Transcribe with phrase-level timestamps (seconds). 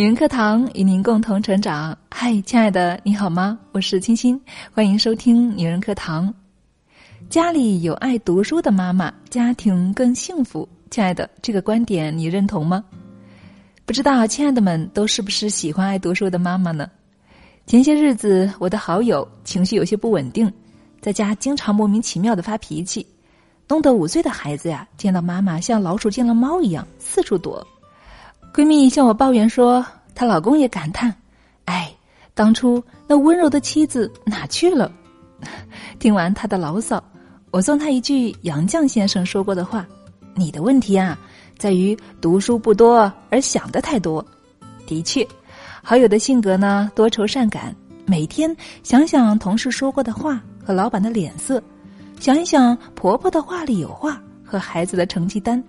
[0.00, 1.94] 女人课堂与您共同成长。
[2.10, 3.58] 嗨，亲爱的，你好吗？
[3.70, 4.40] 我是清新，
[4.72, 6.32] 欢迎收听女人课堂。
[7.28, 10.66] 家里有爱读书的妈妈，家庭更幸福。
[10.90, 12.82] 亲爱的，这个观点你认同吗？
[13.84, 16.90] 不知道亲爱的们都是不是喜欢爱读书的妈妈呢？
[17.66, 20.50] 前些日子，我的好友情绪有些不稳定，
[21.02, 23.06] 在家经常莫名其妙的发脾气，
[23.68, 27.62] 弄得五岁的孩子呀，见到妈妈像老鼠见了猫一样四处躲。
[28.52, 31.14] 闺蜜向我抱怨说，她老公也感叹
[31.66, 31.92] ：“哎，
[32.34, 34.90] 当初那温柔的妻子哪去了？”
[36.00, 37.02] 听完她的牢骚，
[37.52, 39.86] 我送她一句杨绛先生说过的话
[40.34, 41.16] ：“你的问题啊，
[41.58, 44.24] 在于读书不多而想的太多。”
[44.84, 45.26] 的确，
[45.80, 47.74] 好友的性格呢，多愁善感，
[48.04, 51.62] 每天想想同事说过的话和老板的脸色，
[52.18, 55.62] 想一想婆婆的话里有话和孩子的成绩单。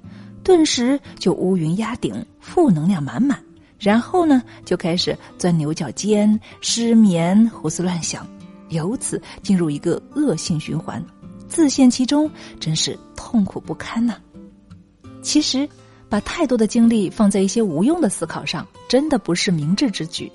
[0.43, 3.41] 顿时就乌云压顶，负能量满满，
[3.77, 8.27] 然后呢，就开始钻牛角尖、失眠、胡思乱想，
[8.69, 11.03] 由此进入一个恶性循环，
[11.47, 14.15] 自陷其中，真是痛苦不堪呐。
[15.21, 15.69] 其实，
[16.09, 20.31] 把太多的精力放在一些无用的思考上，真的不是明智之举。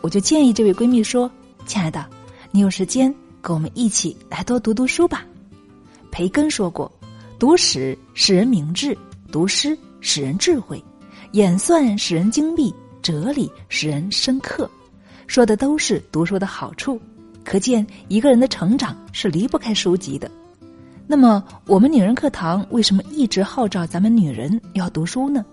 [0.00, 1.30] 我就建议这位闺蜜说
[1.66, 2.06] ：“亲爱的，
[2.50, 5.26] 你有时间跟我们一起来多读读书吧。”
[6.10, 6.90] 培根说过
[7.38, 8.96] ：“读史使人明智。”
[9.30, 10.82] 读诗使人智慧，
[11.32, 14.70] 演算使人精密，哲理使人深刻，
[15.26, 17.00] 说的都是读书的好处。
[17.42, 20.30] 可见一个人的成长是离不开书籍的。
[21.06, 25.44] 那么，我们女人课堂为什么一直号召咱们女人要读书呢？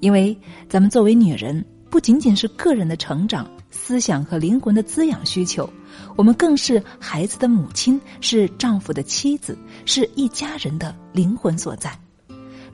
[0.00, 0.36] 因为
[0.68, 5.68] 咱们作为女人，不仅仅是个人的成长、思想和灵魂的滋养需求，
[6.14, 11.98] 我们更是孩子的母亲，是丈夫的妻子，是一家人的灵魂所在。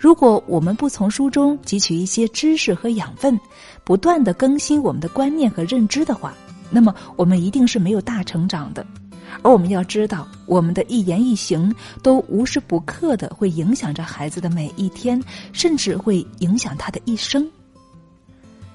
[0.05, 3.41] 如果我们不从书中汲取一些知识和养分，
[3.84, 6.34] 不断的更新我们的观念和认知的话，
[6.69, 8.87] 那么我们一定是没有大成长的。
[9.42, 15.19] 而我们要知道，我们的一言一行都无时不刻的会影响着孩子的每一天，
[15.54, 17.50] 甚至会影响他的一生。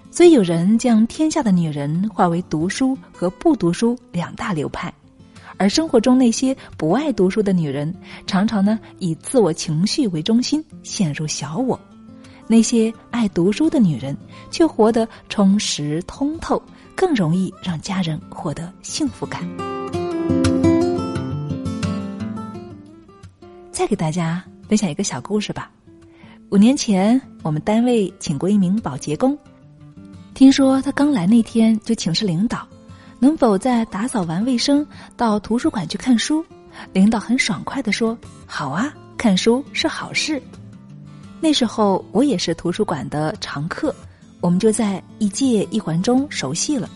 [0.10, 4.92] 所以，有人将天下的女人划为读书和不读书两大流派。
[5.60, 7.94] 而生活中那些不爱读书的女人，
[8.26, 11.78] 常常呢以自我情绪为中心，陷入小我；
[12.48, 14.16] 那些爱读书的女人，
[14.50, 16.64] 却活得充实通透，
[16.96, 19.46] 更容易让家人获得幸福感。
[23.70, 25.70] 再给大家分享一个小故事吧。
[26.52, 29.38] 五年前，我们单位请过一名保洁工，
[30.34, 32.66] 听说他刚来那天就请示领导。
[33.20, 34.86] 能否在打扫完卫生
[35.18, 36.44] 到图书馆去看书？
[36.94, 40.42] 领导很爽快的说：“好啊，看书是好事。”
[41.42, 43.94] 那时候我也是图书馆的常客，
[44.40, 46.90] 我们就在一借一还中熟悉了。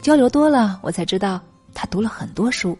[0.00, 1.40] 交流多了，我才知道
[1.74, 2.76] 他读了很多书，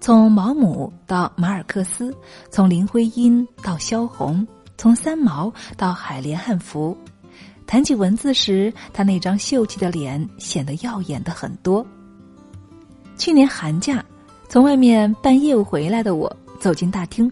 [0.00, 2.14] 从毛姆到马尔克斯，
[2.50, 4.46] 从林徽因到萧红，
[4.78, 6.96] 从三毛到海莲汉服。
[7.66, 11.84] 谈起文字时，他那张秀气的脸显得耀眼的很多。
[13.16, 14.04] 去年寒假，
[14.48, 17.30] 从外面办业务回来的我走进大厅，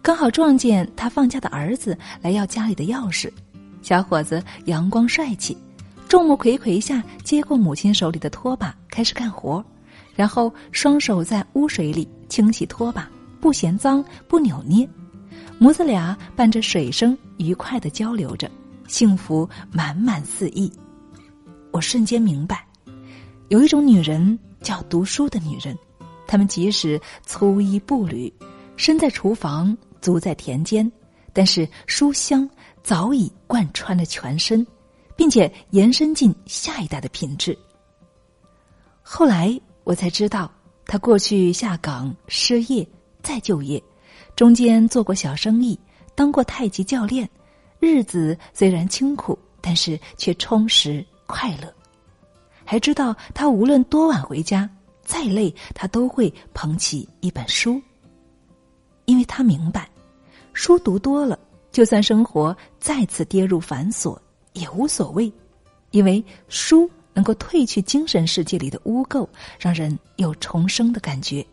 [0.00, 3.30] 刚好撞见他放假的儿子来要家里的钥匙。
[3.82, 5.56] 小伙子阳光帅气，
[6.08, 9.62] 众目睽睽下接过母亲手里的拖把开始干活，
[10.14, 13.08] 然后双手在污水里清洗拖把，
[13.40, 14.88] 不嫌脏不扭捏。
[15.58, 18.50] 母子俩伴着水声愉快的交流着，
[18.86, 20.72] 幸福满满四溢。
[21.72, 22.64] 我瞬间明白，
[23.48, 24.38] 有一种女人。
[24.64, 25.78] 叫读书的女人，
[26.26, 28.32] 她们即使粗衣布履，
[28.76, 30.90] 身在厨房，足在田间，
[31.32, 32.48] 但是书香
[32.82, 34.66] 早已贯穿了全身，
[35.14, 37.56] 并且延伸进下一代的品质。
[39.02, 40.50] 后来我才知道，
[40.86, 42.88] 她过去下岗失业
[43.22, 43.80] 再就业，
[44.34, 45.78] 中间做过小生意，
[46.14, 47.28] 当过太极教练，
[47.78, 51.72] 日子虽然清苦，但是却充实快乐。
[52.64, 54.68] 还知道他无论多晚回家，
[55.04, 57.80] 再累，他都会捧起一本书，
[59.04, 59.88] 因为他明白，
[60.52, 61.38] 书读多了，
[61.70, 64.18] 就算生活再次跌入繁琐
[64.54, 65.30] 也无所谓，
[65.90, 69.28] 因为书能够褪去精神世界里的污垢，
[69.58, 71.44] 让人有重生的感觉。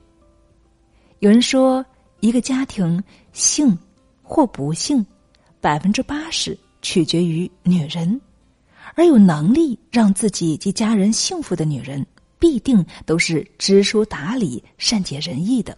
[1.19, 1.85] 有人说，
[2.19, 3.03] 一个家庭
[3.33, 3.77] 幸
[4.23, 5.05] 或不幸，
[5.59, 8.19] 百分之八十取决于女人。
[8.95, 12.05] 而有能力让自己及家人幸福的女人，
[12.37, 15.77] 必定都是知书达理、善解人意的。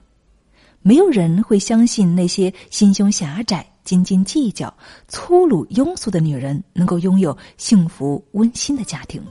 [0.81, 4.73] 没有人会相信那些心胸狭窄、斤斤计较、
[5.07, 9.23] 粗鲁庸俗的女人能够拥有幸福温馨的家庭。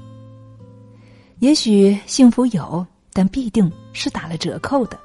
[1.40, 4.98] 也许幸福有，但必定是打了折扣的。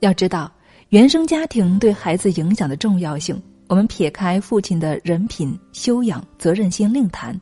[0.00, 0.50] 要知道，
[0.88, 7.38] 原生家庭对孩子影响的重要性，我们撇开父亲的人品、修养、责任心另谈，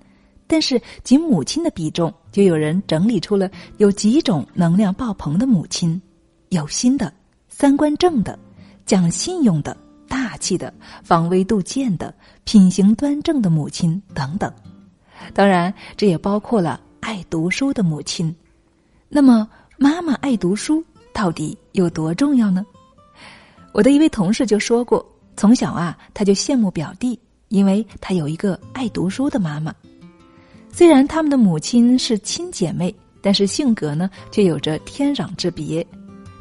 [0.46, 6.00] 但是仅母亲的比重，就有人整理出了有几种能量爆棚的母亲：
[6.50, 7.12] 有心的、
[7.49, 8.38] 三观正的、
[8.85, 9.76] 讲信用的、
[10.06, 12.14] 大气的、防微杜渐的、
[12.44, 14.52] 品行端正的母亲等等。
[15.32, 18.35] 当然，这也包括了爱读书的母亲。
[19.08, 19.49] 那么，
[19.79, 22.64] 妈妈爱读书到底有多重要呢？
[23.73, 25.05] 我的一位同事就说过，
[25.37, 27.19] 从小啊，他就羡慕表弟，
[27.49, 29.75] 因为他有一个爱读书的妈妈。
[30.76, 32.93] 虽然他们的母亲是亲姐妹，
[33.23, 35.87] 但是性格呢，却有着天壤之别。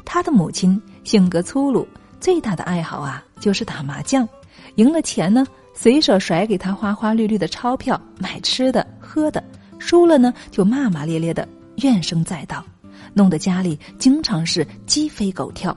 [0.04, 1.86] 他的母亲性格粗鲁，
[2.18, 4.28] 最大的爱好啊，就是打麻将，
[4.74, 5.46] 赢了钱呢。
[5.72, 9.40] 随手甩给他花花绿绿的钞票，买吃的喝的；
[9.78, 12.64] 输了呢，就骂骂咧咧的，怨声载道，
[13.12, 15.76] 弄得家里经常是鸡飞狗跳。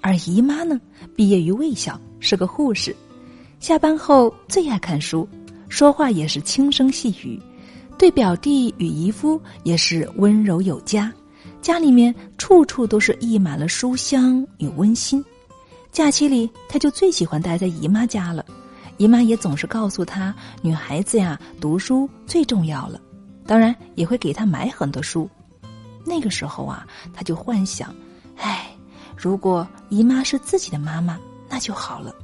[0.00, 0.80] 而姨妈呢，
[1.14, 2.94] 毕业于卫校，是个护士，
[3.60, 5.28] 下班后最爱看书，
[5.68, 7.40] 说话也是轻声细语，
[8.00, 11.12] 对表弟与姨夫也是温柔有加，
[11.60, 15.22] 家里面处处都是溢满了书香与温馨。
[15.92, 18.42] 假期里，他就最喜欢待在姨妈家了。
[18.96, 22.98] 姨妈也总是告诉她，女孩子呀，读书最重要了。
[23.44, 25.28] 当然，也会给她买很多书。
[26.02, 27.94] 那个时候啊，她就幻想，
[28.38, 28.70] 哎，
[29.14, 31.20] 如果姨妈是自己的妈妈，
[31.50, 32.14] 那就好了。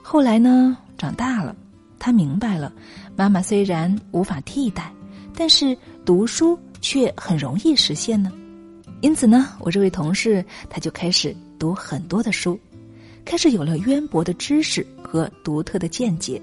[0.00, 1.54] 后来呢，长大了，
[2.04, 2.70] 他明白了，
[3.16, 4.92] 妈妈虽然无法替代，
[5.34, 5.74] 但是
[6.04, 8.30] 读书却很容易实现呢。
[9.00, 12.60] 因此呢，我这位同事他就开始读很多的书。
[13.24, 16.38] 开始有了渊博的知识和独特的见解，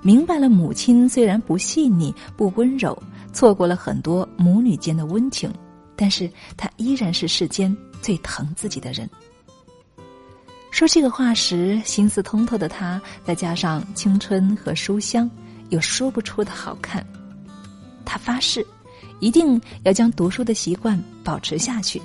[0.00, 2.96] 明白了母亲虽然不细腻、不温柔，
[3.30, 5.52] 错过了很多母女间的温情，
[5.94, 9.06] 但是她依然是世间最疼自己的人。
[10.74, 15.30] 说这个话时，心思通透的他，再加上青春和书香，
[15.68, 17.06] 有说不出的好看。
[18.04, 18.66] 他发誓，
[19.20, 22.02] 一定要将读书的习惯保持下去。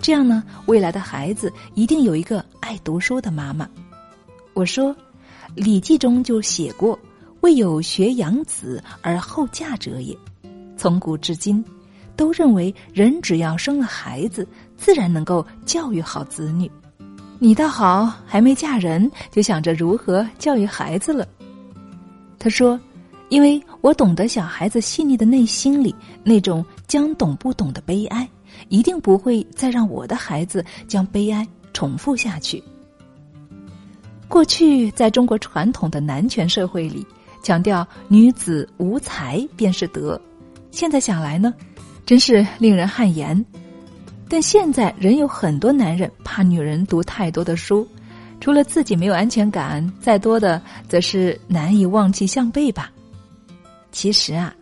[0.00, 3.68] 这样呢，未来的孩子一定有一个爱读书的妈妈。
[4.54, 4.94] 我说，
[5.56, 6.96] 《礼记》中就写过
[7.42, 10.16] ：“未有学养子而后嫁者也。”
[10.78, 11.64] 从古至今，
[12.14, 14.46] 都认为人只要生了孩子，
[14.76, 16.70] 自然能够教育好子女。
[17.42, 21.26] 你倒好，还没嫁人就想着如何教育孩子了。
[22.38, 22.78] 他说
[23.30, 25.92] ：“因为我懂得小孩子细腻的内心里
[26.22, 28.28] 那种将懂不懂的悲哀。”
[28.68, 32.62] 一定不会再让我的孩子将悲哀重复下去。
[34.28, 37.04] 过去在中国传统的男权社会里，
[37.42, 40.20] 强调女子无才便是德，
[40.70, 41.52] 现在想来呢，
[42.06, 43.44] 真是令人汗颜。
[44.32, 47.86] 但现在仍有很多男人怕女人读太多的书，
[48.40, 50.58] 除了自己没有安全感，再多的
[50.88, 52.90] 则是难以望其项背吧。
[53.90, 54.54] 其实啊。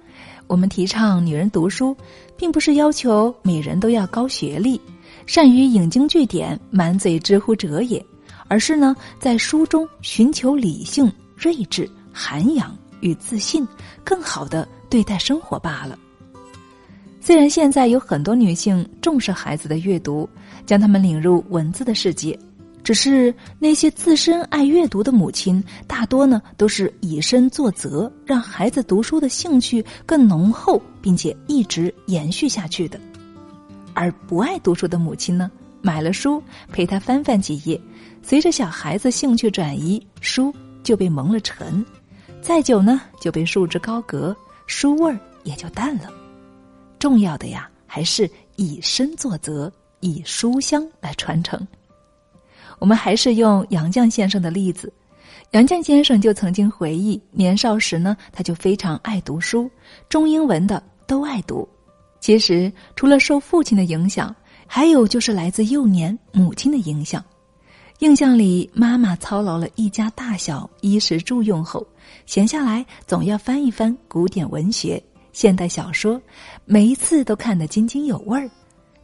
[0.49, 1.96] 我们提倡女人读书，
[2.37, 4.81] 并不是要求每人都要高学历、
[5.25, 8.05] 善于引经据典、满嘴知乎者也，
[8.49, 13.64] 而是呢，在书中寻求理性、睿智、涵养与自信，
[14.02, 15.97] 更好的对待生活罢了。
[17.30, 20.28] 虽然现在有很多女性重视孩子的阅读，
[20.66, 22.37] 将他们领入文字的世界。
[22.82, 32.99] 只是那些自身爱阅读的母亲，大多呢都是以身作则，让孩子读书的兴趣更浓厚，并且一直延续下去的；
[33.94, 35.49] 而不爱读书的母亲呢，
[35.82, 37.80] 买了书陪他翻翻几页，
[38.25, 41.87] 随着小孩子兴趣转移，书就被蒙了尘，
[42.42, 46.10] 再久呢就被束之高阁，书味儿也就淡了。
[47.00, 51.66] 重要的呀，还是以身作则，以书香来传承。
[52.78, 54.92] 我们还是用杨绛先生的例子，
[55.52, 59.69] 杨绛先生就曾经回忆，年少时呢，他就非常爱读书，
[60.11, 61.66] 中英文的都爱读。
[62.21, 64.35] 其实除了受父亲的影响，
[64.66, 67.25] 还有就是来自幼年母亲的影响。
[68.00, 71.87] 印象里，妈妈操劳了一家大小衣食住用后，
[72.25, 76.20] 闲下来总要翻一翻古典文学、现代小说，
[76.64, 78.49] 每一次都看得津津有味儿。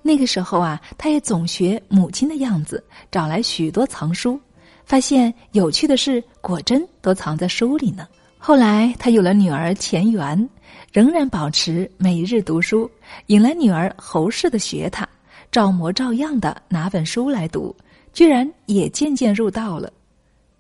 [0.03, 4.41] 那个时候啊，他也总学母亲的样子，找来许多藏书，
[4.85, 8.07] 发现有趣的事果真都藏在书里呢。
[8.39, 10.49] 后来他有了女儿钱媛，
[10.93, 12.89] 仍然保持每日读书，
[13.27, 15.09] 引来女儿侯氏的学他，
[15.51, 17.75] 照模照样的拿本书来读，
[18.13, 19.93] 居然也渐渐入道了。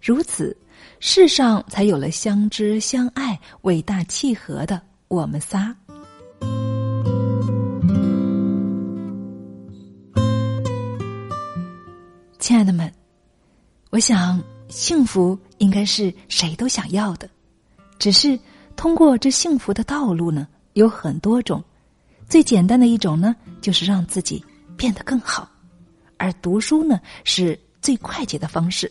[0.02, 0.56] 如此，
[0.99, 5.75] 世上才有了相知相爱、伟大契合的我们仨。
[12.38, 12.92] 亲爱的们
[13.90, 17.28] 我想幸福应该是谁都想要的。
[17.98, 18.38] 只是
[18.75, 21.62] 通过这幸福的道路呢有很多种。
[22.28, 24.44] 最简单的一种呢就是让自己
[24.76, 25.48] 变得更好。
[26.16, 28.90] 而读书呢是最快捷的方式。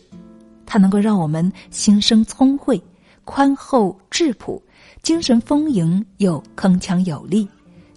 [0.64, 2.82] 它能够让我们心生聪慧
[3.24, 4.62] 宽厚质朴。
[5.06, 7.48] 精神丰盈又铿锵有力，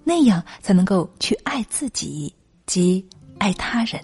[0.04, 2.32] 那样才能够去爱自己
[2.68, 3.04] 及
[3.40, 4.00] 爱他人。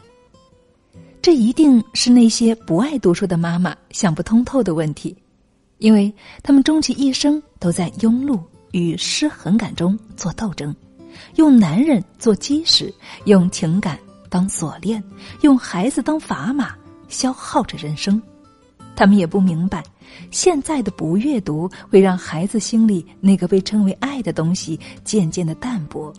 [1.21, 5.15] 这一定是那些不爱读书的妈妈想不通透的问题，
[5.77, 10.75] 因为他们终其一生都在庸碌与失衡感中做斗争，
[11.35, 12.91] 用男人做基石，
[13.25, 13.99] 用情感
[14.31, 15.03] 当锁链，
[15.41, 16.75] 用孩子当砝码，
[17.07, 18.19] 消耗着人生。
[18.95, 19.83] 他们也不明白，
[20.31, 26.13] 现在的不阅读会让孩子心里那个被称为爱的东西渐渐的淡薄，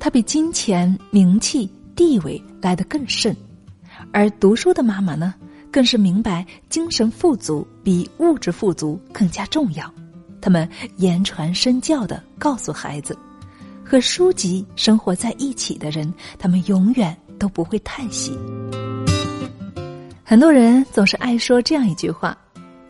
[0.00, 3.36] 它比金钱、名气、地位来得更甚。
[4.12, 5.34] 而读书的妈妈呢，
[5.70, 9.88] 更是明白精神富足比物质富足更加重要。
[10.40, 13.16] 他们言传身教的告诉孩子，
[13.84, 18.36] 和书籍生活在一起的人，他们永远都不会叹息。
[20.32, 22.34] 很多人总是爱说这样一句话：“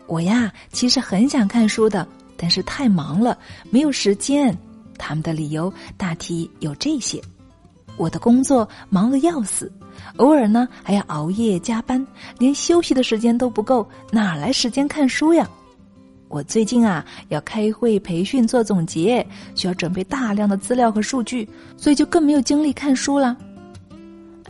[0.07, 2.07] 我呀，其实很想看书的，
[2.37, 3.37] 但是太忙了，
[3.69, 4.57] 没有时间。”
[4.97, 7.21] 他们的理由大体有这些：
[7.97, 9.69] 我的工作忙得要死，
[10.15, 12.07] 偶尔呢还要熬夜加班，
[12.39, 15.45] 连休息的时间都不够，哪来时间看书呀？
[16.29, 21.45] 我最近啊要开会培训做总结，需要准备大量的资料和数据，
[21.75, 23.35] 所以就更没有精力看书了。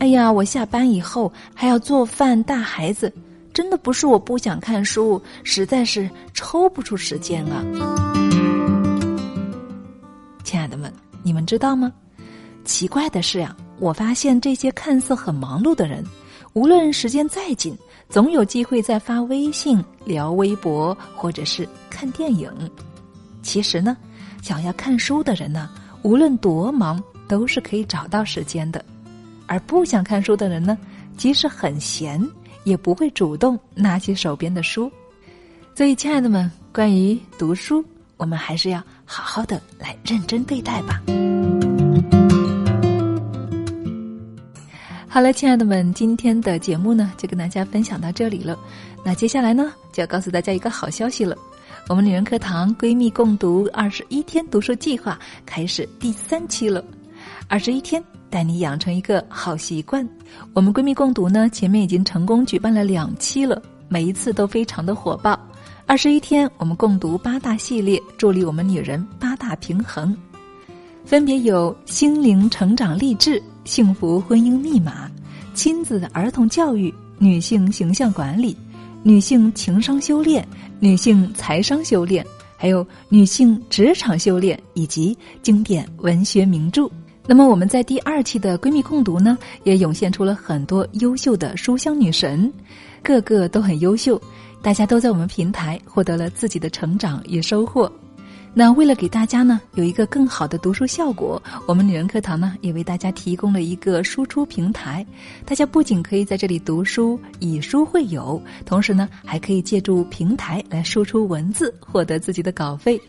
[0.04, 3.10] 哎呀，我下班以后还要做饭带孩子，
[3.54, 7.64] 真的不是我不想看书，实在是抽不出时间啊！
[10.44, 10.92] 亲爱的们，
[11.22, 11.90] 你们知道吗？
[12.66, 16.04] 奇怪的是呀，我发现这些看似很忙碌的人，
[16.52, 17.74] 无论时间再紧，
[18.10, 22.52] 总有机会在发微信、聊微博或者是看电影。
[23.40, 23.96] 其实呢，
[24.42, 25.70] 想要看书的人呢，
[26.02, 28.84] 无论多忙，都是可以找到时间的。
[29.46, 30.76] 而不想看书的人呢，
[31.16, 32.20] 即使很闲，
[32.64, 34.90] 也不会主动拿起手边的书。
[35.74, 37.84] 所以，亲爱的们，关于读书，
[38.16, 41.02] 我们还是要好好的来认真对待吧。
[45.08, 48.58] 好了，亲爱的们，今天的节目呢，就跟大家分享到这里了。
[49.04, 51.36] 那接下来呢，就要告诉大家一个好消息了，
[51.88, 56.84] 我们女人课堂闺蜜共读二十一天读书计划开始第三期了，
[57.48, 58.02] 二十一天。
[58.34, 60.04] 带你养成一个好习惯。
[60.54, 65.38] 我们闺蜜共读呢，前面已经成功举办了两期了，每一次都非常的火爆。
[65.86, 70.16] 二十一天，我们共读八大系列，助力我们女人八大平衡，
[71.04, 75.08] 分别有心灵成长励志、幸福婚姻密码、
[75.54, 78.56] 亲子儿童教育、女性形象管理、
[79.04, 80.44] 女性情商修炼、
[80.80, 82.26] 女性财商修炼，
[82.56, 86.90] 还有女性职场修炼，以及经典文学名著。
[87.26, 92.52] 那么我们在第二期的闺蜜共读呢，也涌现出了很多优秀的书香女神，
[93.02, 94.20] 个个都很优秀，
[94.60, 97.90] 大家都在我们平台获得了自己的成长与收获。
[98.52, 105.04] 那为了给大家呢有一个更好的读书效果，我们女人课堂呢也为大家提供了一个输出平台，
[105.46, 113.00] 大家不仅可以在这里读书以书会友，同时呢还可以借助平台来输出文字，获得自己的稿费。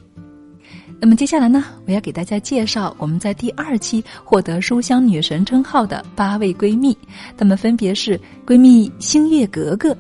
[1.00, 6.98] 那么接下来呢，我要给大家介绍我们在第二期获得书香女神称号的八位闺蜜，
[7.38, 9.96] 她们分别是闺蜜星月格格、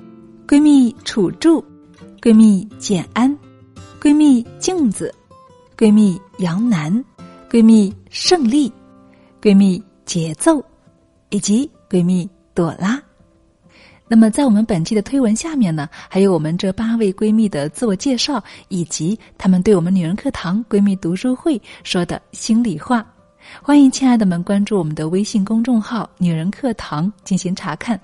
[0.47, 1.63] 闺蜜楚柱、
[2.21, 3.37] 闺蜜简安、
[4.01, 5.13] 闺蜜镜子、
[5.77, 7.03] 闺蜜杨楠、
[7.51, 8.71] 闺蜜胜利、
[9.41, 10.63] 闺蜜节奏，
[11.29, 12.99] 以及闺蜜朵拉。
[14.07, 23.03] 那么，在我们本期的推文下面呢，还有我们这八位闺蜜的自我介绍，以及她们对我们女人课堂闺蜜读书会说的心里话。
[23.63, 27.99] 欢迎亲爱的们关注我们的微信公众号“女人课堂”进行查看。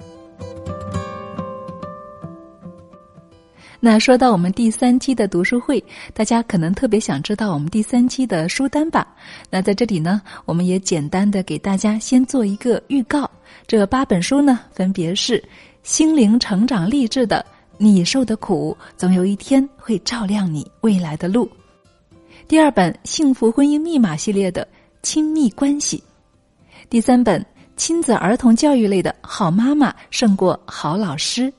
[3.79, 9.07] 那说到我们第三期的读书会，大家可能特别想知道我们第三期的书单吧？
[9.51, 13.29] 那在这里呢，我们也简单的给大家先做一个预告。
[13.67, 15.43] 这八本书呢，分别是。
[15.83, 17.43] 心灵成长励志的，
[17.77, 21.49] 你受的苦，总有一天会照亮你未来的路。
[22.47, 24.67] 第二本幸福婚姻密码系列的
[25.01, 26.01] 亲密关系，
[26.87, 27.43] 第三本
[27.77, 31.51] 亲子儿童教育类的好妈妈胜过好老师，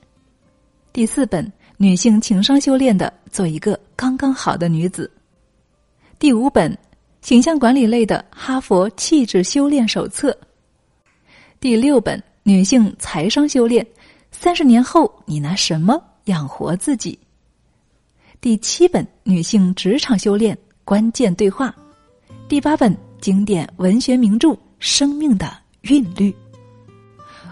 [0.93, 5.11] 第四本女性情商修炼的做一个刚刚好的女子，
[6.17, 6.75] 第五本
[7.21, 10.35] 形象管理类的哈佛气质修炼手册，
[11.59, 13.85] 第六本女性财商修炼。
[14.43, 17.17] 三十年后你拿什么养活自己？
[18.41, 21.73] 第七本女性职场修炼关键对话，
[22.49, 25.49] 第八本经典文学名著《生命的
[25.83, 26.29] 韵律》。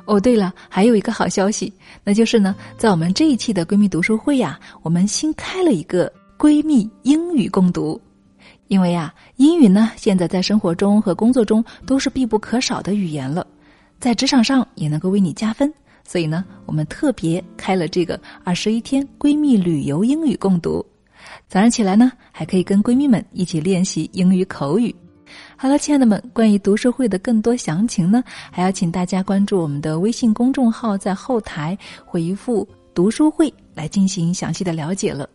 [0.04, 1.72] 哦，对了，还有一个好消息，
[2.04, 8.02] 那就是呢，在我们这一期的闺蜜读书会呀，我们新开了一个闺蜜英语共读。
[8.68, 13.48] 因为呀，英语呢，现在在生活中和工作中都是必不可少的语言了，
[13.98, 15.74] 在职场上也能够为你加分。
[16.12, 20.86] 所以呢，我们特别开了这个二十一天闺蜜旅游英语共读。
[21.48, 24.94] 早上起来呢，还可以跟闺蜜们一起练习英语口语。
[25.56, 35.30] 好了，亲爱的们，关于读书会的更多详情呢，还要请大家关注我们的微信公众号，在后台回复“读书会”来进行详细的了解了。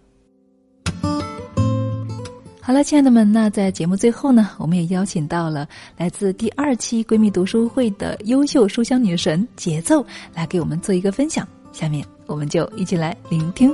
[2.66, 10.04] 好了，亲爱的们，那在节目最后呢，我们也邀请到了来自第二期闺蜜读书会的优秀书香女神节奏，
[10.34, 11.46] 来给我们做一个分享。
[11.70, 13.72] 下面我们就一起来聆听。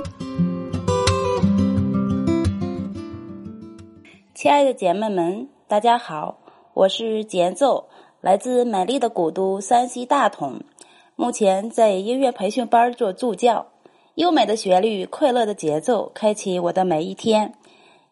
[4.35, 6.37] 亲爱的姐妹们，大家好，
[6.75, 7.85] 我是节奏，
[8.21, 10.61] 来自美丽的古都山西大同，
[11.15, 13.65] 目前在音乐培训班做助教。
[14.13, 17.55] 优美的旋律，快乐的节奏，开启我的每一天。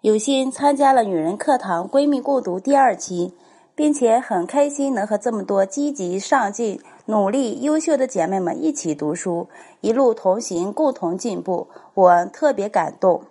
[0.02, 3.36] 有幸参加了女人课堂闺蜜共读第二期，
[3.76, 9.48] 并且很开心能和这么多积极上进、努力、优秀的姐妹们一起读书，
[9.80, 13.22] 一路同行，共同进步，我特别感动。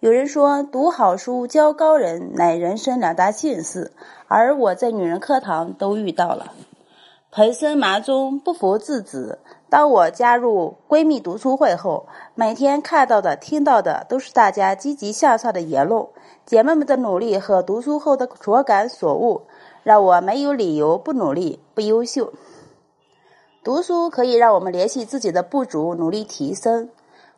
[0.00, 3.92] 有人说，读好书、交高人乃人生两大幸事，
[4.26, 6.54] 而我在女人课堂都遇到了。
[7.36, 9.40] 盆深麻中，不服自止。
[9.68, 16.06] 当我加入闺蜜读书会后，每天看到的、听到的都是大家积极向上的言论，
[16.46, 19.42] 姐妹们的努力和读书后的所感所悟，
[19.82, 22.32] 让我没有理由不努力、不优秀。
[23.64, 26.86] 读书可以让我们联系自己的不足，努力提升；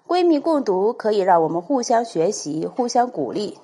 [0.07, 3.57] 闺蜜共读可以让我们互相学习、互相鼓励。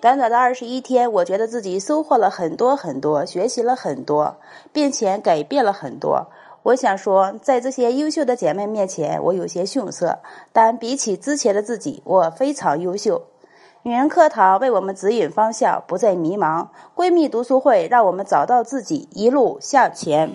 [0.00, 4.36] 短短的二十一天，我觉得自己收获了很多很多，学习了很多，
[4.72, 6.28] 并且改变了很多。
[6.62, 10.20] 我想说，在这些优秀的姐妹面前，我有些逊色，
[10.54, 13.22] 但比起之前的自己，我非常优秀。
[13.82, 20.30] 女人课堂为我们指引方向，不再迷茫；闺蜜读书会让我们找到自己，一路向前。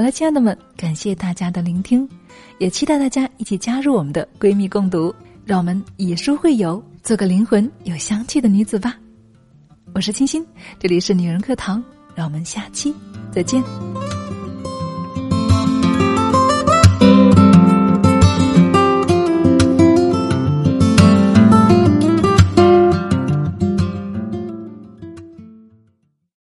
[0.00, 2.08] 好了，亲爱的们，感谢大家的聆听。
[2.56, 8.96] 也期待大家一起加入我们的闺蜜共读，让我们以书会友，做个灵魂有香气的女子吧。
[9.92, 10.42] 我是清新，
[10.78, 11.84] 这里是女人课堂，
[12.14, 12.94] 让我们下期
[13.30, 13.62] 再见。